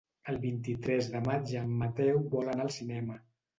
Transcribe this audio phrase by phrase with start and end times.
[0.31, 3.23] El vint-i-tres de maig en Mateu vol anar al cinema.